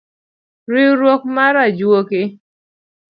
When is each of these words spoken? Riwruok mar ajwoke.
Riwruok 0.71 1.23
mar 1.35 1.55
ajwoke. 1.65 2.21